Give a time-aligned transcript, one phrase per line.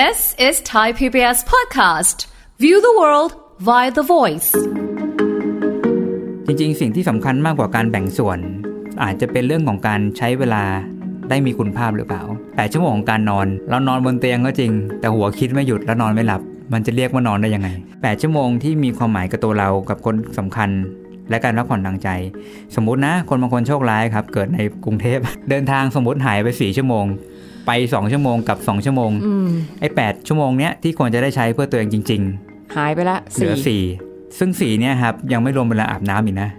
[0.00, 2.18] This is Thai PBS podcast.
[2.62, 3.32] View the world
[3.68, 4.50] via the voice.
[6.46, 8.38] จริงๆ สิ่งที่สำคัญมากกว่าการแบ่งส่วน
[9.02, 10.64] อาจจะเป็นเรื่องของการใช้เวลา
[11.30, 12.22] ได้มีคุณภาพหรือเปล่า
[12.56, 16.40] แต่ชั่วโมงของการนอน เรานอนบนเตียงก็จริง แต่หัวคิดไม่หยุดแล้วนอนไม่หลับ
[16.72, 17.68] มันจะเรียกว่านอนได้ยังไง
[17.98, 20.70] 8 ชั่วโมงที่มีความหมายกับตัวเรากับคนสำคัญ
[21.30, 22.08] และการพักผ่อนทางใจ
[22.74, 25.18] สมมุตินะ คนบางคนโชคร้ายครับ เกิดในกรุงเทพ
[25.50, 27.06] เดินทางสมมติหายไป 4 ชั่วโมง
[27.66, 29.10] ไป 2 ชั่วโมงกับ 2 ชั่วโมง
[29.80, 32.22] ไอ้8ชั่วโมงเนี้ยที่ควรจะได้ใช้เพื่อตัวเองจริง
[32.76, 33.82] หายไปละๆเหลือสี่
[34.38, 36.50] ซึ่งสีเนี่ยครับยังไม่รวมเวลาอาบน้ำอีกนะ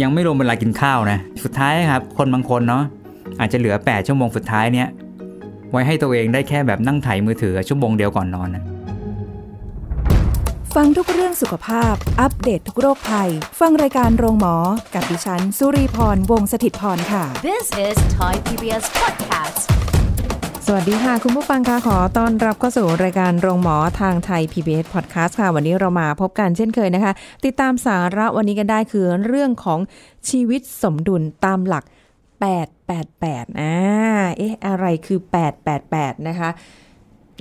[0.00, 2.84] ยังไม่รวมเวลากินข้าวนะ สุดท้ายครับ คนบางคนเนาะ
[3.40, 4.88] อาจจะเหลือ 8 ชั่วโมงสุดท้ายเนี่ย
[5.70, 8.64] ไว้ให้ตัวเองได้แค่แบบนั่งไถมือถือชั่วโมงเดียวก่อนนอนนะ
[10.74, 14.56] ฟังทุกเรื่องสุขภาพ อัปเดตททุกโรคภัย ฟังรายการโรงหมอ
[14.94, 19.60] กับดิฉัน สุรีพร วงศิตพรค่ะ This is Thai PBS podcast.
[20.68, 27.12] สวัสดีค่ะ คุณผู้ฟังคะขอต้อนรับเข้าสู่รายการโรงหมอทางไทย PBS Podcast ค่ะ วันนี้เรามาพบกันเช่นเคยนะคะ
[27.44, 29.80] ติดตามสาระวันนี้กันได้คือเรื่องของ
[30.30, 31.84] ชีวิตสมดุลตามหลัก
[32.50, 33.74] 888อ่า
[34.36, 35.18] เอ๊ะ อะไรคือ
[35.72, 36.50] 888 นะคะ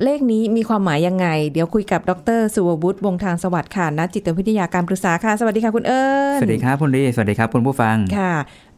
[0.04, 6.04] เลขนี้มีความหมายยังไง เดี๋ยวคุยกับดรสุวบุตรวงศ์ทางสวัสดิ์ค่ะนักจิตวิทยาการปรึกษาค่ะ สวัสดีค่ะคุณเอิ
[6.38, 8.34] ญสวัสดีครับคุณดีสวัสดีครับคุณผู้ฟังค่ะ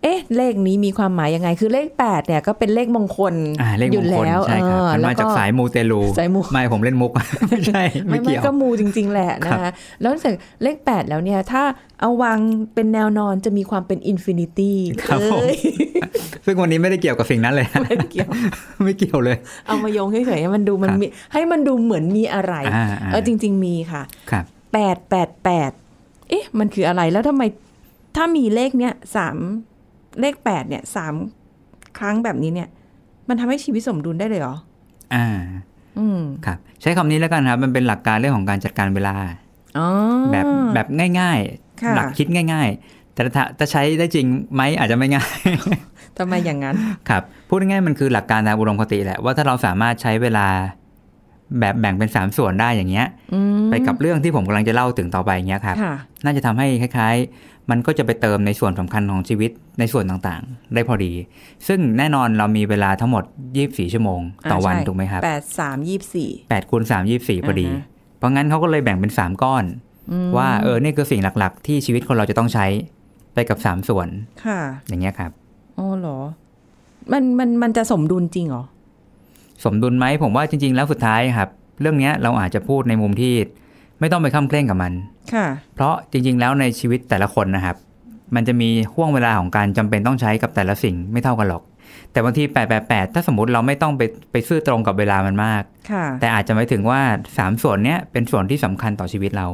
[0.05, 7.11] เอ๊ะ เลขนี้มีความหมายยังไง คือเลข 8 เนี่ยก็เป็นเลขมงคลอ่าเลขอมยู่งคลแล้วใช่ครับเออมันแล้วมาจากสายมูเตลูสายมูไม่ผมเล่นมุก
[7.49, 10.33] ไม่ใช่ ไม่ไม่ไม่เกี่ยวก็มูจริง ๆ แหละนะครัคะบแล้วจาก
[10.63, 11.63] เลข 8 แล้วเนี่ย ถ้า
[12.01, 12.39] เอาวาง
[12.73, 15.41] เป็นแนวนอนจะมีความเป็น infinity ครับผม
[16.45, 18.29] ซึ่งวันนี้ไม่ได้เกี่ยวกับสิ่งนั้นเลย ไม่เกี่ยว
[18.83, 27.43] ไม่เกี่ยวเลย เอามาโยงเฉยๆให้มันดูมันครับมีให้มันดูเหมือนมีอะไรอ่าอ่าเออจริง ๆ มีค่ะครับ8 8 8เอ๊ะ มันคืออะไรแล้วทำไม
[28.15, 29.37] ถ้ามีเลขเนี้ยสาม
[30.19, 31.13] เลข8เนี่ยสาม
[31.97, 32.69] ครั้งแบบนี้เนี่ย
[33.29, 34.55] มันทำให้ชีวิตสมดุลได้เลยเหรอ
[35.13, 35.27] อ่า
[35.99, 39.15] อืมครับ ใช้คำนี้แล้วกันครับ มันเป็นหลักการเรื่องของการจัดการเวลา
[39.77, 39.87] อ๋อ
[40.31, 40.87] แบบแบบ
[41.19, 41.39] ง่าย
[41.81, 45.29] ค่ะๆหลักคิดง่าย ๆ แต่ถ้าจะใช้ได้จริงไหมอาจจะไม่ง่าย
[46.17, 46.75] ทำไมอย่างนั้น
[47.09, 50.47] ครับ พูดง่ายๆมันคือหลักการทางอุดมคติแหละว่าถ้าเราสามารถใช้เวลา
[51.59, 61.11] แบบแบ่งเป็นสามส่วนได้อย่างเงี้ยอืมไปกับเรื่องที่ผมกำลังจะเล่าถึงต่อไปอย่างเงี้ยครับค่ะน่าจะทำให้คล้ายๆ มันก็จะไปเติมในส่วนสำคัญของชีวิตในส่วนต่างๆ ได้พอดี
[61.67, 63.23] ซึ่งแน่นอนเรามีเวลาทั้งหมด
[63.57, 67.83] 24 ชั่วโมง ต่อวันอ่าใช่ถูกไหมครับแปดสามยี่สี่8คูณ3 24พอดีอ่าฮะ
[68.17, 69.63] เพราะงั้นเขาก็เลยแบ่งเป็น3ก้อน
[70.37, 72.65] ว่าเออนี่คือสิ่งหลักๆ ที่ชีวิตคนเราจะต้องใช้
[73.33, 74.07] ไปกับ3ส่วน
[74.45, 75.31] ค่ะ อย่างเงี้ยครับ
[75.77, 76.17] อ๋อเหรอ
[77.11, 78.63] มันมันมันจะสมดุลจริงเหรอ
[79.65, 81.49] สมดุลไหมผมว่าจริง ๆ แล้วสุดท้ายครับ
[81.81, 83.33] เรื่องเนี้ยเราอาจจะพูดในมุมที่
[83.99, 84.93] ไม่ต้องไปข้ามเคร่งกับมัน
[85.33, 85.45] ค่ะ
[85.75, 87.75] เพราะจริง ๆ แล้วในชีวิตแต่ละคนนะครับ
[88.35, 91.63] มันจะมีห่วงเวลาของการจำเป็นต้องใช้กับแต่ละสิ่งไม่เท่ากันหรอก
[92.11, 92.43] แต่บางที
[92.79, 97.01] 888ถ้าสมมติเราไม่ต้องไปไปซื่อตรงกับเวลามันมากค่ะแต่อาจจะหมายถึงว่า
[97.35, 99.47] 3ส่วนเนี้ยเป็นส่วนที่สำคัญต่อชีวิตเรา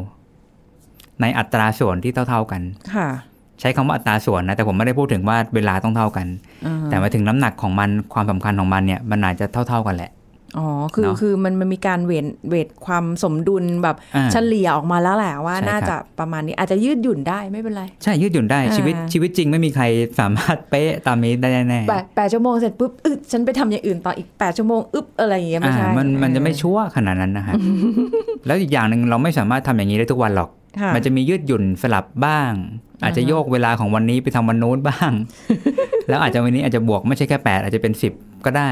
[1.22, 2.62] ในอัตราส่วนที่เท่า ๆกัน
[2.94, 3.08] ค่ะ
[3.62, 6.28] ใช้คำว่าอัตราส่วนนะแต่ผมไม่ได้พูดถึงว่าเวลาต้องเท่ากัน
[6.66, 10.12] อ่าแต่หมายถึงน้ำหนักของมันความสำคัญของมันเนี่ยมันอาจจะเท่า ๆกันแหละ
[10.58, 19.84] อ๋อ คือเนอะคือมันมันมีการเวทเวทความสมดุลแบบอ่าเฉลี่ยออกมาแล้วแหละว่าใช่ครับน่าจะประมาณนี้อาจจะยืดหยุ่นได้ไม่เป็นไร ใช่ยืดหยุ่นได้อ่าชีวิตชีวิตจริงไม่มีใคร
[20.20, 27.56] สามารถเป๊ะตามนี้ได้แน่ๆแปดแปดชั่วโมงเสร็จปุ๊บอึดฉันไปทำอย่างอื่นต่ออีกแปดชั่วโมงอึบอะไรอย่างเงี้ยไม่อ่าใช่มันมันจะไม่เอชั่วขนาดนั้นนะครับ
[28.48, 30.61] แล้วอีกอย่างหนึ่งเราไม่สามารถทำอย่างนี้ได้ทุกวันหรอกอค่ะ
[30.96, 32.52] มันจะมียืดหยุ่นสลับบ้าง
[33.04, 35.12] อาจจะโยกเวลาของวันนี้ไปทำวันโน้นบ้าง
[36.10, 38.72] แล้วอาจจะวันนี้อาจจะบวกไม่ใช่แค่8อาจจะเป็น10ก็ได้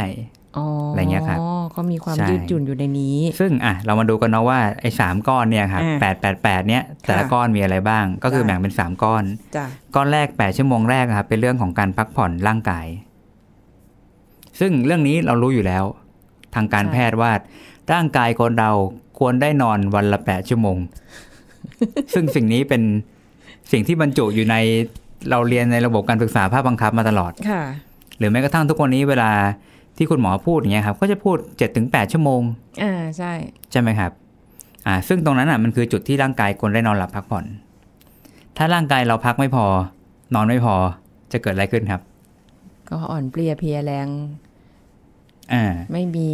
[0.58, 1.40] อ๋ออะไรเงี้ยครับ
[1.76, 9.24] ก็มีความใช่ยืดหยุ่นอยู่ในนี้ ซึ่งอะเรามาดูกันเนาะว่าไอ้สามก้อนเนี่ยครับอ่าแปดแปดแปดเนี่ยแต่ละค่ะก้อนมีอะไรบ้าง ก็คือได้แบ่งเป็น3ก้อน
[9.56, 12.88] จ้ะก้อนแรก8ชั่วโมงแรกนะครับเป็นเรื่องของการพักผ่อนร่างกาย
[14.60, 15.84] ซึ่งเรื่องนี้เรารู้อยู่แล้ว
[16.56, 17.32] ทางการแพทย์ว่า
[17.94, 18.72] ร่างกายคนเรา
[19.20, 20.78] ควรได้นอนวันละ8ชั่วโมง
[22.14, 22.82] ซึ่งสิ่งนี้เป็น
[23.72, 24.56] สิ่งที่บรรจุอยู่ใน
[25.30, 27.64] เราเรียนในระบบการศึกษาภาคบังคับมาตลอดค่ะ
[28.18, 29.32] หรือแม้กระทั่งทุกวันนี้เวลา
[29.98, 31.38] ที่คุณหมอพูดอย่างเงี้ยครับ ก็จะพูด
[31.76, 32.42] 7-8ชั่วโมง
[32.84, 33.34] อ่าใช่
[33.72, 34.12] ใช่ไหมครับ
[34.88, 37.46] อ่า ซึ่งตรงนั้นอะมันคือจุดที่ร่างกายควรได้นอนหลับพักผ่อน
[38.58, 39.66] ถ้าร่างกายเราพักไม่พอ
[40.36, 40.76] นอนไม่พอ
[41.32, 42.02] จะเกิดอะไรขึ้นครับ
[42.90, 44.08] ก็อ่อนเปลี้ยเพลียแรง
[45.54, 46.30] อ่า ไม่มี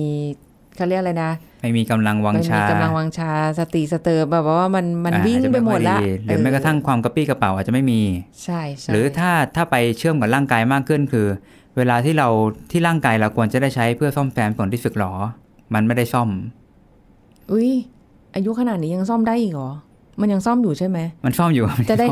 [0.76, 1.32] เขาเรียกอะไรนะ
[1.62, 8.02] ไม่มีกำลังวังไม่ชามีกำลังวังชาสติสเตอร์แบบว่ามันมันอ่าวิ่งอาจจะไปหมดละค่อยหรือแม้กระทั่งความกระปรี้กระเปร่าอาจจะไม่มี
[8.44, 11.28] ใช่ใช่หรือถ้าถ้าไปเชื่อมกับร่างกายมากขึ้นคือ
[11.78, 12.28] เวลาที่เรา
[12.72, 15.14] ที่ร่างกายเราควรจะได้ใช้เพื่อซ่อมแซมส่วนที่สึกหรอ
[15.74, 16.30] มันไม่ได้ซ่อม
[17.52, 17.72] อุ้ย
[18.36, 19.72] อายุขนาดนี้ยังซ่อมได้อีกเหรอ
[20.22, 22.08] มันยังซ่อมอยู่ใช่ไหมมันซ่อมอยู่จะได้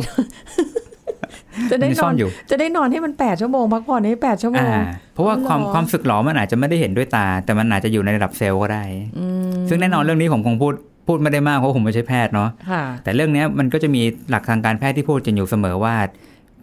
[1.71, 4.83] จะได้มันนซ่ออนนอยู่ จะได้นอนให้มันแปดชั่วโมงพักผ่อนให้แปดชั่วโมอ่าง
[5.13, 8.83] เพราะว่าความอ๋อเหรอความสึกหรอมันอาจจะไม่ได้เห็นด้วยตา แต่มันอาจจะอยู่ในระดับเซลล์ก็ได้
[9.19, 10.73] อืมซึ่งแน่นอนเรื่องนี้ผมคงพูด
[11.07, 15.95] พูดไม่ได้มากเพราะผมไม่ใช่แพทย์เนาะค่ะแต่เรื่องเนี้ยมันก็จะมีหลักทางการแพทย์ที่พูดกันอยู่เสมอว่า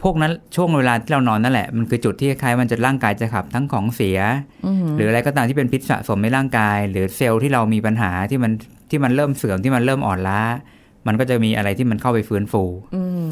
[0.03, 4.19] พวกนั้นช่วงเวลาที่เรานอนนั่นแหละมันคือจุดที่คล้ายๆมันจะร่างกายจะขับทั้งของเสีย
[4.65, 8.51] อืมหรืออะไรก็ตามที่เป็นพิษสะสมในร่างกาย หรือเซลล์ที่เรามีปัญหาที่มัน
[8.89, 10.41] ที่มันเริ่มเสื่อมที่มันเริ่มอ่อนล้า
[11.07, 12.63] มันก็จะมีอะไรที่มันเข้าไปฟื้นฟู
[12.95, 13.29] อืม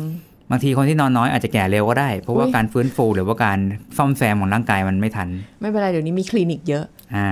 [0.52, 3.60] บางทีคนที่นอนน้อยอาจจะแก่เร็วก็ได้ เพราะว่าอุ๊ยการฟื้นฟูหรือว่าการ
[3.98, 5.28] ซ่อมแซมของร่างกายมันไม่ทัน
[5.62, 6.84] ไม่เป็นไรเดี๋ยวนี้มีคลินิกเยอะ
[7.16, 7.30] อ่า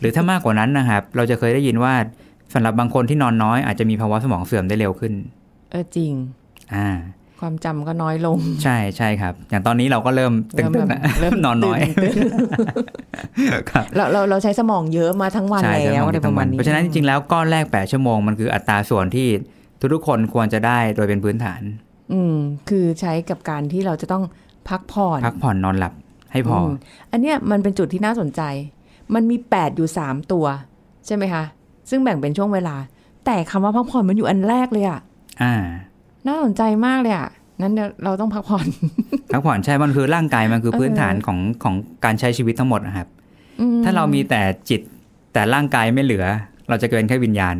[0.00, 1.94] หรือถ้ามากกว่านั้นนะครับ เราจะเคยได้ยินว่า
[2.54, 5.12] สำหรับบางคนที่นอนน้อยอาจจะมีภาวะสมองเสื่อมได้เร็วขึ้น
[5.70, 6.12] เออจริง
[6.74, 6.88] อ่า
[7.40, 19.28] ความจำก็น้อยลง ใช่ใช่ครับ อย่างตอนนี้เราก็เริ่มตึงๆนะเริ่มนอนน้อยตื่นครับเราเราเราใช้สมองเยอะมาทั้งวันใช่แล้วใช่อะไรประมาณนี้เพราะฉะนั้นจริงๆแล้วก้อนแรก8ชั่วโมงมันคืออัตราส่วนที่
[19.94, 21.60] ทุกๆคนควรจะได้โดยเป็นพื้นฐาน
[22.12, 22.36] อืม
[22.68, 24.24] คือใช้กับการที่เราจะต้อง
[24.68, 25.92] พักผ่อน พักผ่อนนอนหลับ
[26.32, 26.70] ให้พออม
[27.12, 28.42] อันเนี้ยมันเป็นจุดที่น่าสนใจ
[29.14, 30.46] มันมีแปดอยู่สามตัว
[31.06, 31.44] ใช่ไหมคะ
[31.90, 32.76] ซึ่งแบ่งเป็นช่วงเวลา
[33.26, 35.00] แต่คำว่าพักผ่อนมันอยู่อันแรกเลยอะ
[35.42, 35.54] อ่า
[36.26, 37.28] น่าสนใจมากเลยอะ
[37.62, 38.66] นั้นเดี๋ยวเราต้องพักผ่อน
[39.32, 41.74] พักผ่อนใช่ มันคือร่างกายมันคือเออพื้นฐานของของ
[42.04, 43.08] การใช้ชีวิตทั้งหมดนะครับ
[43.60, 44.80] อืมถ้าเรามีแต่จิต
[45.32, 46.24] แต่ร่างกายไม่เหลือ
[46.68, 47.56] เราจะเกินแค่วิญญาณ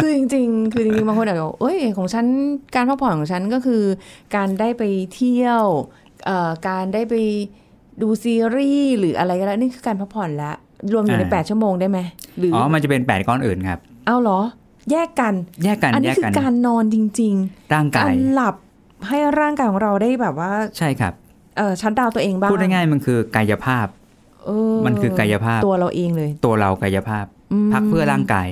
[0.00, 2.26] คือจริง ๆ คือจริงๆบางคนอาจจะบอกเอ้ยของฉัน
[2.74, 3.82] การพักผ่อนของฉันก็คือ
[4.36, 4.82] การได้ไป
[5.14, 5.62] เที่ยว
[6.24, 7.14] เอ่อการได้ไป
[8.02, 10.52] ดูซีรีส์หรืออะไรก็แล้วนี่คือการพักผ่อนละ
[10.92, 11.98] รวมอยู่ในอ่าแปดชั่วโมงได้ไหม
[12.38, 14.40] หรืออ๋ออมันจะเป็นแปดก้อนอื่นครับ เอาเหรอ
[14.92, 15.34] แยกกัน
[15.64, 17.34] แยกกันอันแยนี้กคือกันการนอนจริง
[17.74, 18.54] ร่างๆกากายรหลับ
[19.08, 21.12] ให้ร่างกายของเราได้แบบว่า ใช่ครับ
[21.56, 23.86] เออชัดดาวน์ตัวเองบ้างพูดง่ายๆมันคือกายภาพ
[24.46, 27.28] เออมันคือกายภาพตัวเราเองเลย ตัวเรากายภาพม
[27.72, 28.48] พักเพื่อร่างกาย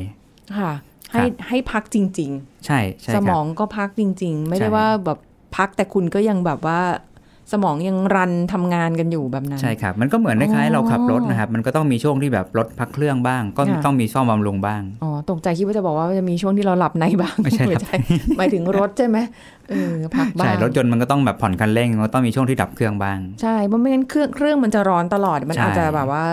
[0.59, 0.73] ค่ะ
[1.13, 5.19] ให้ครับให้พักจริง ๆ ใช่ใช่สคมรับองก็พักจริง ๆ ไม่ได้ใช่ว่าแบบ
[5.57, 6.81] พักแต่คุณก็ยังแบบว่า
[7.53, 18.01] สมองยังรันทำงานกันอยู่แบบนั้น ใช่ครับ มันก็เหมือนคล้ายๆเราขับรถนะครับ มันก็ต้องมีช่วงที่แบบรถพักเครื่องบ้าง ก็ค่ะต้องมีซ่อมบำรุงบ้าง อ๋อ ตกใจคิดว่าจะบอกว่าจะมีช่วงที่เราหลับในบ้างไม่ใช่ครับ
[18.39, 19.19] หมายถึงรถใช่ไหม
[19.71, 26.25] เออพักบ้าใช่งรถยนต์มันก็ต้องแบบผ่อนคันเร่งมันก็ต้องมีช่วงที่ดับเครื่องบ้าง ใช่ เพราะไม่งั้นเครื่องเครื่องมันจะร้อนตลอด มันใช่อาจจะแบบว่า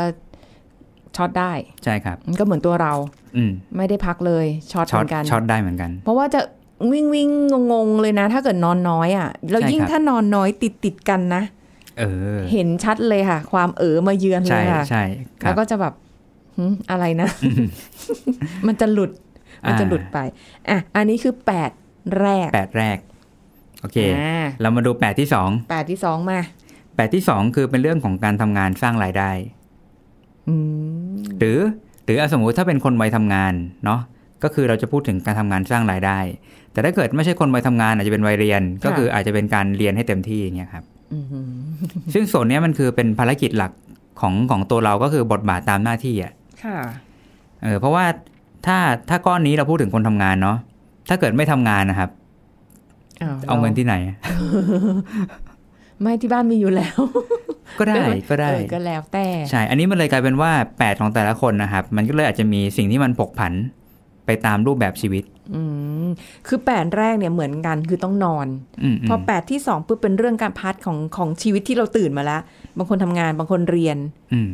[1.17, 1.53] ช็อตได้
[1.83, 2.93] ใช่ครับก็เหมือนตัวเรา
[3.37, 6.41] อืมไม่ได้พักเลยช็อตเหช็อมืตอนกันช็อตได้เหมือนกัน เพราะว่าจะ
[6.91, 7.29] วิ่งวิ่ง
[7.71, 11.43] งงๆเลยนะ ถ้าเกิดนอนน้อยอะแล้วใช่ยิ่งครับถ้านอนน้อยติดติดๆกันนะ
[11.99, 12.03] เอ
[12.37, 15.03] อ เห็นชัดเลยค่ะ ความเอ๋อมาเยือนเลใช่ยค่ะใช่
[15.41, 15.93] คแล้รับวก็จะแบบ
[16.57, 17.29] หึอะไรนะ
[18.67, 19.11] มันจะหลุด
[19.67, 20.17] มันจะหลุดไป
[20.69, 21.71] อะอันนี้คือแปด
[22.19, 22.97] แรกแปดแรก
[23.81, 26.39] โอเคอ่าเรามาดูแปดที่สองแปดที่สองมา
[26.95, 29.60] แปดที่สองคือเป็นเรื่องของการทำงานสร้างรายได้อืม
[31.39, 31.59] หรือ
[32.05, 33.53] หรือเอาสมมุติถ้าเป็นคนวัยทำงาน
[33.85, 33.99] เนาะ
[34.43, 36.19] ก็คือเราจะพูดถึงการทำงานสร้างรายได้
[36.71, 40.83] แต่ถ้าเกิดไม่ใช่คนวัยทำงานอาจจะเป็นวัยเรียน ก็คืออาจจะเป็นการเรียนให้เต็มที่อย่างเงี้ยครับ
[41.13, 41.25] อืม
[42.13, 43.71] ซึ่งส่วนเนี้ยมันคือเป็นภารกิจหลัก
[44.21, 46.33] ของของตัวเราก็คือบทบาทตามหน้าที่อะ
[46.63, 46.77] ค่ะ
[47.63, 48.05] เออเพราะว่า
[48.65, 48.77] ถ้า
[49.09, 50.57] ถ้าก้อนนี้เราพูดถึงคนทำงานเนาะ
[51.09, 52.09] ถ้าเกิดไม่ทำงานนะครับ
[53.47, 53.95] เอาเงินที่ไหน
[56.01, 56.97] ไม่ที่บ้านมีอยู่แล้ว
[57.79, 57.95] ก็ได้
[58.29, 63.53] ก็ได้เออก็แล้วแต่ใช่อันนี้มันเลยกลายเป็นว่าแปดของแต่ละคนนะครับ มันก็เลยอาจจะมีสิ่งที่มันผกผัน
[64.25, 65.23] ไปตามรูปแบบชีวิต
[65.55, 65.61] อื
[66.03, 66.07] ม
[66.47, 68.47] คือแปดแรกเนี่ยเหมือนกันคือต้องนอน
[68.83, 72.41] อืมพอแปดที่สองปุ๊บเป็นเรื่องการ part ของของชีวิตที่เราตื่นมาแล้ว
[72.77, 73.97] บางคนทำงานบางคนเรียน
[74.33, 74.51] อืม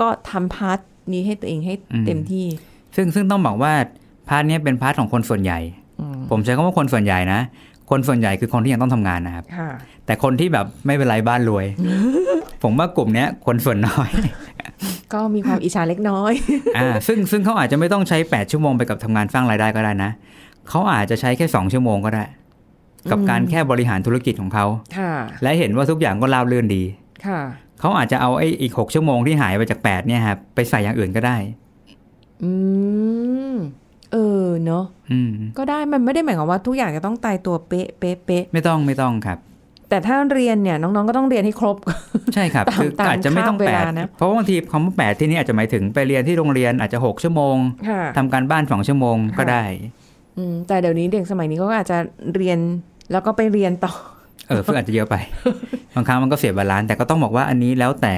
[0.00, 0.78] ก็ทำ part
[1.12, 2.46] นี้ให้ตัวเองให้อืมเต็มที่
[2.96, 3.72] ซึ่งซึ่งต้องบอกว่า
[4.28, 5.58] part เนี้ยเป็น part ของคนส่วนใหญ่
[6.00, 7.40] อืมผมใช้คำว่าคนส่วนใหญ่นะ
[7.90, 9.70] คนส่วนใหญ่คือคนที่ยังต้องทำงานนะครับค่ะ
[10.06, 11.66] แต่คนที่แบบไม่เป็นไรบ้านรวย
[12.62, 14.10] ผมว่ากลุ่มเนี้ยคนส่วนน้อย
[15.12, 16.32] ก็มีความอิจฉาเล็กน้อย
[16.76, 20.10] อ่าซึ่งซึ่งเขาอาจจะไม่ต้องใช้ 8 ชั่วโมงไปกับทำงานสร้างรายได้ก็ได้นะ
[20.68, 22.24] เขาอาจจะใช้แค่2ชั่วโมงก็ได้
[23.10, 24.66] กับการแค่บริหารธุรกิจของเขา
[24.98, 25.12] ค่ะ
[25.42, 26.82] และเห็นว่าทุกอย่างก็ราบรื่นดี
[27.26, 27.40] ค่ะ
[27.80, 31.36] เขาอาจจะเอาไอ้อีก6ชั่วโมงที่หายไปจาก8เนี่ยครับไปใส่อย่างอื่นก็ได้
[32.42, 32.50] อื
[33.52, 33.54] ม
[34.12, 39.38] เออเนอะอืมก็ได้มันไม่ได้หมายความว่าทุกอย่างจะต้องตายตัวเป๊ะเป๊ะเป๊ะไม่ต้องไม่ต้องครับ
[39.90, 41.76] แต่ถ้าเรียนเนี่ยน้องๆก็ต้องเรียนให้ครบ
[42.34, 47.56] ใช่ครับตามคือตามอาจจะไม่ต้องคาบเวลาแปลาดนะเพราะว่าบางทีคำว่าแปดที่นี่อาจจะหมายถึงไปเรียนที่โรงเรียนอาจจะ6ชั่วโมง
[47.88, 49.64] ค่ะทำการบ้าน2ชั่วโมงก็ค่ะได้
[50.38, 51.98] อืมแต่เดี๋ยวนี้เด็กสมัยนี้เขาก็อาจจะ
[52.34, 52.58] เรียน
[53.12, 53.92] แล้วก็ไปเรียนต่อ
[54.48, 55.14] เออซึ่งอาจจะเยอะไป
[55.94, 58.16] บางครั้งมันก็เสีย balance แต่ก็ต้องบอกว่าอันนี้แล้วแต่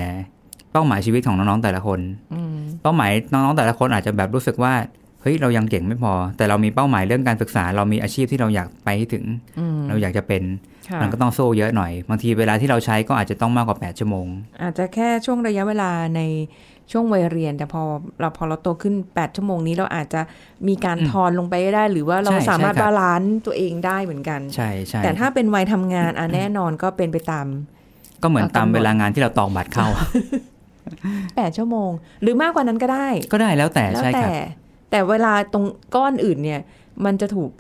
[0.73, 2.01] เป้าหมายชีวิตของน้องๆแต่ละคน
[2.35, 4.73] อืมเป้าหมายน้องๆแต่ละคนอาจจะแบบรู้สึกว่า
[5.23, 9.25] เฮ้ยเรายังเก่งไม่พอ แต่เรามีเป้าหมายเรื่องการศึกษา เรามีอาชีพที่เราอยากไปให้ถึง
[9.59, 10.43] อืมเราอยากจะเป็น
[10.89, 14.27] ค่ะมันก็ต้องสู้เยอะหน่อย บางทีเวลาที่เราใช้ก็อาจจะต้องมากกว่า 8 ชั่วโมง
[14.63, 16.21] อาจจะแค่ช่วงระยะเวลาใน
[16.93, 17.83] ช่วงวัยเรียน แต่พอ
[18.21, 20.21] เราพอเราโตขึ้น 8 ชั่วโมงนี้เราอาจจะ
[20.69, 27.47] มีการทอนลงไปได้ หรือว่าเราใช่สามารถใช่ครับ balance ตัวเองได้เหมือนกันใช่ใช่แต่ถ้าเป็นวัยทำงานอะแน่นอนก็เป็นไปตาม
[28.23, 29.87] ก็เหมือนเอากำหนดตามเวลางานที่เราตอกบัตรเข้า
[30.69, 31.91] 8ชั่วโมง
[32.23, 35.65] หรือมากกว่านั้นก็ได้ ก็ได้แล้วแต่แล้วใช่คแต่รับ แต่เวลาตรง
[35.95, 36.61] ก้อนอื่นเนี่ย
[37.05, 37.51] มันจะถูก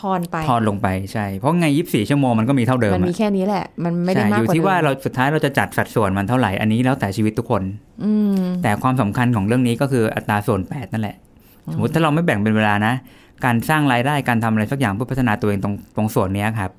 [0.00, 7.62] ทอนไปทอนลงไปใช่ เพราะไงยีิบสี่ชั่วโมงมันก็มีเท่าเดิม มันมีอะแค่นี้แหละ มันไม่ได้ใช่มากอยู่กว่าที่ว่าดิมเราสุดท้ายเราจะจัดสัดส่วนมันเท่าไหร่ อันนี้แล้วแต่ชีวิตทุกคน
[8.04, 11.16] อืมแต่ความสำคัญของเรื่องนี้ก็คืออัตราส่วน8นั่นแหละ
[11.72, 12.94] สมมติถ้าเราไม่แบ่งเป็นเวลานะ
[13.44, 16.70] การสร้างรายได้การทำอะไรสักอย่างเพื่อพัฒนาตัวเองตรงตรงส่วนเนี้ยครับ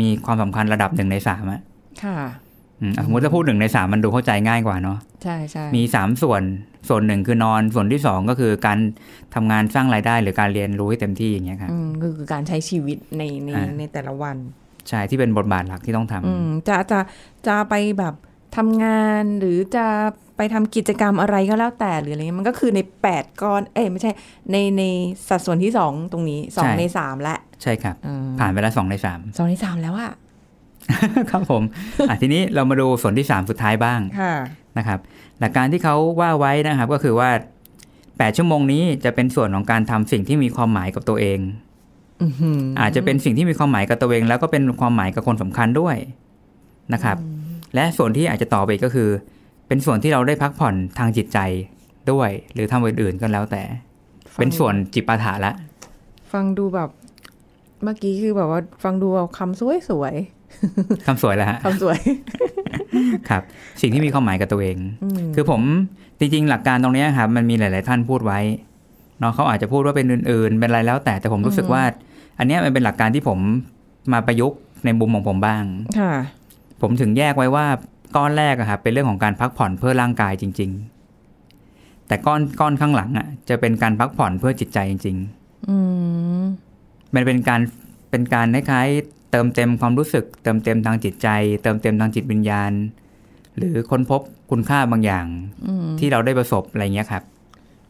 [0.00, 1.60] มีความสำคัญระดับหนึ่งในสามอะ
[2.02, 2.45] ค่ะอืมอะ
[3.04, 6.42] สมมติถ้าพูดหนึ่งในสามมันดูเข้าใจง่ายกว่าเนาะใช่ใช่มีสามส่วน
[6.88, 8.78] ส่วนหนึ่งคือนอนส่วนที่สองก็คือการ
[9.34, 14.36] ทำงานสร้างรายได้หรือการเรียนรู้ให้เต็มที่อย่างเงี้ยครับอืมก็คือการใช้ชีวิตในในอ่าในแต่ละวัน
[14.88, 16.98] ใช่ที่เป็นบทบาทหลักที่ต้องทำอืมจะจะ
[17.46, 18.14] จะไปแบบ
[18.56, 19.86] ทำงานหรือจะ
[20.36, 24.12] ไปทำกิจกรรมอะไรก็แล้วแต่หรืออะไรเงี้ยมันก็คือในแปดก้อน เอ้ยไม่ใช่
[24.50, 24.82] ในใน
[25.28, 30.12] สัดส่วนที่สองตรงนี้สองในสามและ ใช่ครับอืมผ่านไปแล้วสองในสามสองในสามแล้วอะ
[31.30, 31.62] ครับผม
[32.08, 34.34] อะทีนี้เรามาดูส่วนที่สามสุดท้ายบ้างค่ะ
[34.78, 34.98] นะครับ
[35.40, 37.30] หลักการที่เขาว่าไว้นะครับก็คือว่า
[37.84, 41.38] 8 ชั่วโมงนี้จะเป็นส่วนของการทำสิ่งที่มีความหมายกับตัวเอง
[42.22, 45.96] อื้อหืออาจจะเป็นสิ่งที่มีความหมายกับตัวเอง แล้วก็เป็นความหมายกับคนสำคัญด้วย
[46.92, 47.16] นะครับ
[47.74, 49.08] และส่วนที่อาจจะต่อไปอีกก็คือ
[49.68, 51.38] เป็นส่วนที่เราได้พักผ่อนทางจิตใจ
[52.12, 53.62] ด้วย หรือทำอื่นๆก็แล้วแต่
[54.38, 55.52] เป็นส่วนจิปาถะละ
[56.32, 56.90] ฟังดูแบบ
[57.82, 60.14] เมื่อกี้คือแบบว่า ฟังดูเอาคำสวยสวย
[61.06, 61.98] คำสวยแล้วฮะๆคำสวย
[63.28, 63.42] ครับ
[63.80, 65.62] สิ่งที่มีความหมายกับตัวเองอืมคือผม
[66.18, 68.40] จริงๆ หลักการตรงเนี้ยครับมันมีหลาย ๆ ท่านพูดไว้
[69.20, 71.82] เนาะเขาอาจจะพูดว่าเป็นอื่น ๆ เป็นอะไรแล้วแต่แต่ผมรู้สึกว่า
[72.38, 73.38] อันเนี้ยมันเป็นหลักการที่ผม
[74.12, 75.64] มาประยุกต์ในมุมของผมบ้าง
[75.98, 76.12] ค่ะ
[76.82, 77.66] ผมถึงแยกไว้ว่า
[78.16, 80.70] ก้อนแรกอะครับเป็นเรื่องของการพักผ่อนเพื่อร่างกายจริง
[81.38, 85.16] ๆ แต่ก้อนก้อนข้างหลังอะจะเป็นการพักผ่อนเพื่อจิตใจจริง
[85.68, 85.76] อื
[86.40, 87.60] มๆมันเป็นการ
[88.10, 91.28] เป็นการคล้ายๆเติมเต็มความรู้สึก เติมเต็มทางจิตใจ
[91.62, 92.72] เติมเต็มทางจิตวิญญาณ
[93.56, 95.26] หรือค้นพบคุณค่าบางอย่าง
[95.66, 97.22] อืมที่เราได้ประสบอะไรเงี้ยครับ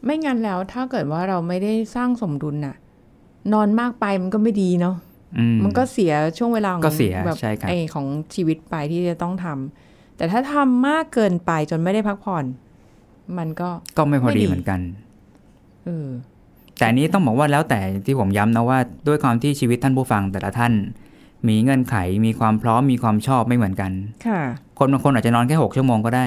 [0.05, 2.77] ไม่งั้นแล้วถ้าเกิดว่าเราไม่ได้สร้างสมดุลน่ะ
[3.53, 4.97] นอนมากไปมันก็ไม่ดีเนาะ
[5.39, 12.45] อืมมันก็เสียช่วงเวลาของก็เสียแบบใช่ครับไอของชีวิตไปที่จะต้องทำแต่ถ้าทำมากเกินไปจนไม่ได้พักผ่อน
[13.39, 14.81] มันก็ก็ไม่พอไม่ดีดีเหมือนกัน
[15.85, 16.09] เออ
[16.77, 20.73] แต่อันนี้ต้องบอกว่าแล้วแต่ที่ผมย้ำนะว่า ด้วยความที่ชีวิตท่านผู้ฟังแต่ละท่าน
[21.49, 23.93] มีเงื่อนไขมีความพร้อมมีความชอบไม่เหมือนกัน
[24.27, 24.41] ค่ะ
[24.79, 26.27] คนบางคนอาจจะนอนแค่หกชั่วโมงก็ได้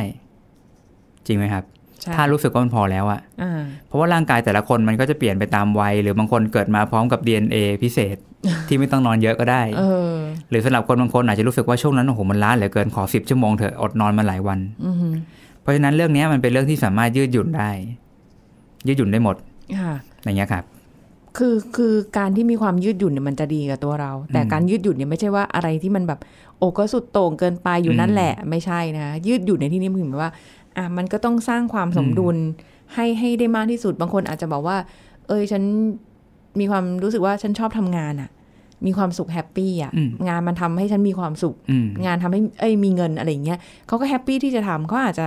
[1.27, 1.63] จริงไหมครับ
[2.01, 8.17] ใช่ถ้ารู้สึกว่ามันพอแล้วอะอ่าเพราะว่าร่างกายแต่ละคนมันก็จะเปลี่ยนไปตามวัย หรือบางคนเกิดมาพร้อมกับ DNA พิเศษ
[8.67, 10.15] ที่ไม่ต้องนอนเยอะก็ได้เออ
[10.49, 15.13] หรือสำหรับคนบางคนอาจจะรู้สึกว่าช่วงนั้นโอ้โหมันล้าเหลือเกินขอสิบชั่วโมงเถอะอดนอนมาหลายวันอือหือ
[15.61, 17.69] เพราะฉะนั้นเรื่องนี้มันเป็นเรื่องที่สามารถยืดหยุ่นได้
[18.87, 19.35] ยืดหยุ่นได้หมด
[19.79, 20.63] ค่ะอย่างเงี้ยครับ
[21.37, 26.19] คือคือการที่มีความยืดหยุ่นเนี่ยมันจะดีกับตัวเรา แต่อืมการยืดหยุ่นเนี่ยไม่ใช่ว่าอะไรที่มันแบบ
[26.57, 30.31] โอ้ก็สุดโต่งเกินไปอยู่นั่นอืมแหละไม่ใช่นะยืดหยุ่นในที่นี้หมายถึงว่า
[30.77, 32.37] อะมันก็ต้องสร้างความสมดุล
[32.93, 34.77] ให้ให้ได้มากที่สุดบางคนอาจจะบอกว่า
[35.27, 35.63] เอ้ยฉัน
[36.59, 38.29] มีความรู้สึกว่าฉันชอบทำงานอะ
[38.85, 45.25] มีความสุขแฮปปี้อะอืมงานมันทำให้ฉันมีความสุขอืมงานทำให้เอ้ยมีเงินอะไรอย่างเงี้ยเขาก็ happy ที่จะทำเขาอาจจะ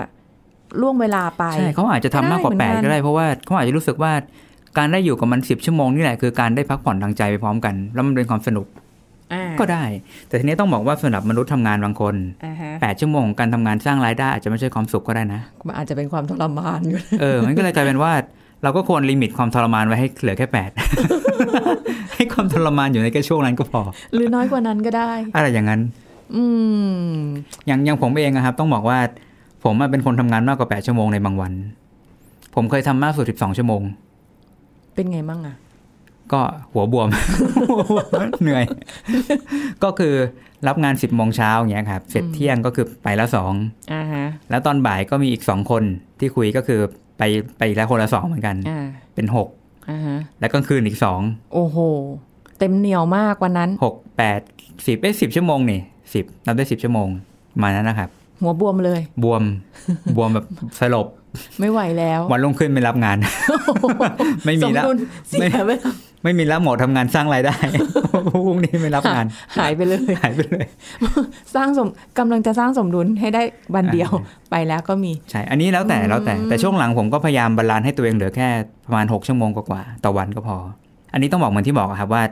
[0.81, 4.13] ล่วงเวลาไปใช่เขาอาจจะทำมากกว่าได้เหมือนแปดกันก็ได้เพราะว่าเขาอาจจะรู้สึกว่า
[4.79, 8.67] การได้อยู่กับมันสิบชั่วโมงนี่แหละคือการได้พักผ่อนทางใจไปพร้อมกัน แล้วมันเป็นความสนุก
[9.33, 9.85] อ่าก็ได้
[10.29, 12.15] แต่ทีนี้ต้องบอกว่าสำหรับมนุษย์ทำงานบางคน
[12.45, 18.13] อ่าฮะแปดชั่วโมงของการทำงานสร้างรายได้อาจจะไม่ใช่ความสุขก็ได้นะมันอาจจะเป็นความทรมานอยู่เออมันก็เลยกลายเป็นว่า
[18.63, 20.71] เราก็ควร limit ความทรมานไว้ให้เหลือแค่แปด
[22.15, 23.83] ให้ความทรมานอยู่ในแค่ช่วงนั้นก็พอ
[24.15, 25.81] หรือน้อยกว่านั้นก็ได้ อะไรอย่างนั้น
[26.37, 26.45] อื
[27.15, 27.19] ม
[27.67, 28.99] อย่างอย่างผมเองอะครับ ต้องบอกว่า
[29.65, 31.53] ผมอะเป็นคนทำงานมากกว่าแปดชั่วโมงในบางวัน
[32.55, 33.83] ผมเคยทำมากสุดสิบสองชั่วโมง
[34.95, 35.57] เป็นไงบ้างอะ
[36.33, 36.41] ก็
[36.73, 37.09] หัวบวม
[38.43, 38.65] เหนื่อย
[39.85, 40.15] ก็คือ
[40.69, 43.53] รับงานสิบโมงเช้าอย่างเงี้ยครับ เสร็จเที่ยงก็คือไปแล้วสอง
[43.93, 45.83] อ่าฮะแล้วตอนบ่ายก็มีอีกสองคน
[46.19, 46.81] ที่คุยก็คือ
[47.19, 47.23] ไป
[47.57, 49.49] ไปอีกแล้วคนละสองเหมือนกันอ่าเป็นหก
[49.91, 51.21] อ่าฮะแล้วกลางคืนอีกสอง
[51.55, 51.79] โอ้โห
[52.59, 54.41] เต็มเหนียวมากวันนั้นหกแปด
[54.87, 55.81] สิบเอ้สิบชั่วโมงนี่
[56.15, 57.09] สิบนับได้สิบชั่วโมง
[57.53, 58.09] ประมาณนั้นนะครับ
[58.41, 59.43] หัวบวมเลย บวม
[60.17, 60.47] บวมแบบ
[60.79, 61.07] สลบ
[61.61, 63.17] ไม่ไหวแล้ว วันรุ่งขึ้นไม่รับงาน
[64.45, 64.97] ไม่มีแล้วสดุล
[65.29, 65.93] เสียไปแล้ว
[66.25, 67.57] ไม่มีแล้วหมอทำงานสร้างรายได้
[68.47, 70.67] พรุ่งนี้ไม่รับงาน หายไปเลยหายไปเลย
[71.55, 73.43] สร้างสมกำลังจะสร้างสมดุลให้ได้
[73.75, 74.11] วันเดียว
[74.51, 78.49] ไปแล้วก็มีใช่ อันนี้แล้วแต่แล้วแต่แต่ช่วงหลังผมก็พยายาม balance ให้ตัวเองเหลือแค่
[78.87, 80.57] ประมาณ 6 ชั่วโมงกว่าๆต่อวันก็พอ
[81.13, 82.23] อันนี้ต้องบอกเหมือนที่บอกอะครับว่า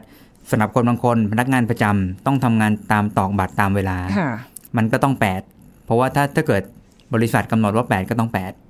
[0.50, 4.30] สำหรับคนบางคนพนักงานประจำต้องทำงานตามตอกบัตรตามเวลาค่ะ
[4.76, 5.14] มันก็ต้อง
[5.50, 6.62] 8 เพราะว่าถ้าถ้าเกิด
[7.14, 8.69] บริษัทกำหนดว่า 8 ก็ต้อง 8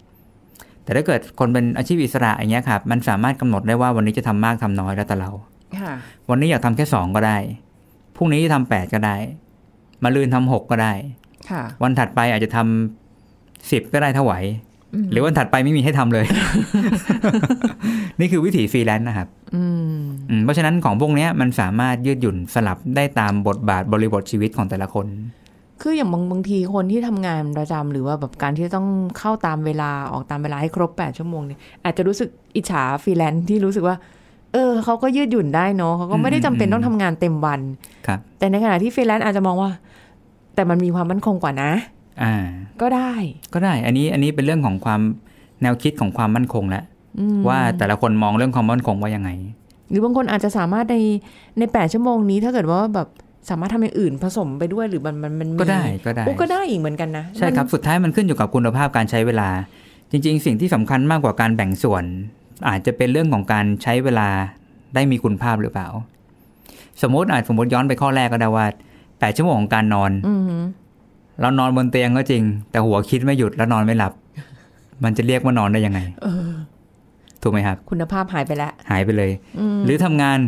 [0.90, 5.30] แต่แต่ถ้าเกิดคนเป็นอาชีพอิสระอย่างเงี้ยครับมันสามารถกำหนดได้ว่าวันนี้จะทำมากทำน้อยแล้วแต่เรา
[5.80, 5.92] ค่ะ
[6.30, 7.36] วันนี้อยากทำแค่สองก็ได้
[8.16, 9.16] พรุ่งนี้ทำแปดก็ได้
[10.04, 10.92] มะรืนทำหกก็ได้
[11.50, 14.34] ค่ะวันถัดไปอาจจะทำสิบก็ได้ถ้าไหว
[15.12, 16.26] หรือวันถัดไปไม่มีให้ทำเลย
[18.20, 19.62] นี่คือวิถีฟรีแลนซ์นะครับอื
[19.94, 19.98] ม
[20.30, 25.06] อืมเพราะฉะนั้นของพวกเนี้ยมันสามารถยืดหยุ่นสลับได้ตามบทบาทบริบทชีวิตของแต่ละคน
[25.80, 33.96] คืออย่างบางบางทีคนที่ทำงานประจำหรือว่าแบบการที่ต้องเข้าตามเวลาออกตามเวลาให้ครบแปดชั่วโมงเนี่ยอาจจะรู้สึกอิจฉาฟรีแลนซ์ที่รู้สึกว่า
[34.52, 37.60] เออเขาก็ยืดหยุ่นได้เนอะเขาก็ไม่ได้จำเป็นต้องทำงานเต็มวัน
[38.06, 39.70] ครับแต่ในขณะที่ฟรีแลนซ์อาจจะมองว่า
[40.54, 41.70] แต่มันมีความมั่นคงกว่านะ
[42.22, 42.34] อ่า
[42.80, 43.12] ก็ได้
[43.54, 45.00] ก็ได้ อันนี้อันนี้เป็นเรื่องของความ
[45.62, 46.84] แนวคิดของความมั่นคงแล้ว
[47.18, 49.30] อืมว่าแต่ละคนมองเรื่องความมั่นคงว่ายังไง
[49.88, 50.96] หรือบางคนอาจจะสามารถใน
[51.58, 53.08] ในแปดชั่วโมงนี้ถ้าเกิดว่าแบบ
[53.48, 59.48] สามารถทำอย่างอื่นผสมไปด้วยหรือมันมันมันมีก็ได้ก็ได้โอ้ก็ได้อีกเหมือนกันนะ ใช่ครับ สุดท้ายมันขึ้นอยู่กับคุณภาพการใช้เวลา
[60.10, 62.04] จริง ๆ สิ่งที่สำคัญมากกว่าการแบ่งส่วน
[62.68, 64.28] อาจจะเป็นเรื่องของการใช้เวลา
[64.94, 65.88] ได้มีคุณภาพหรือเปล่า
[67.02, 68.66] สมมติอาจสมมติย้อนไปข้อแรกก็ได้ว่า
[69.20, 70.62] แปดชั่วโมงของการนอนอือหือ
[71.40, 74.12] เรานอนบนเตียงก็จริง แต่หัวคิดไม่หยุดแล้วนอนไม่หลับ
[75.04, 76.50] มันจะเรียกว่านอนได้ยังไงเออ
[77.42, 80.38] ถูกไหมครับ คุณภาพหายไปแล้วหายไปเลยอืมหรือทำงาน